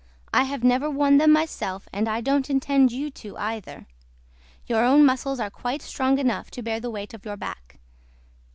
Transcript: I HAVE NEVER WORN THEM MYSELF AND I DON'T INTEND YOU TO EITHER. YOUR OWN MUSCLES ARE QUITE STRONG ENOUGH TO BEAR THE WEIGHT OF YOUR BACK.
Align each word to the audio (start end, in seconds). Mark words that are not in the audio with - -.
I 0.33 0.45
HAVE 0.45 0.63
NEVER 0.63 0.89
WORN 0.89 1.19
THEM 1.19 1.31
MYSELF 1.31 1.87
AND 1.93 2.09
I 2.09 2.21
DON'T 2.21 2.49
INTEND 2.49 2.91
YOU 2.91 3.11
TO 3.11 3.37
EITHER. 3.37 3.85
YOUR 4.65 4.83
OWN 4.83 5.05
MUSCLES 5.05 5.39
ARE 5.39 5.51
QUITE 5.51 5.83
STRONG 5.83 6.17
ENOUGH 6.17 6.49
TO 6.49 6.63
BEAR 6.63 6.79
THE 6.79 6.89
WEIGHT 6.89 7.13
OF 7.13 7.23
YOUR 7.23 7.37
BACK. 7.37 7.77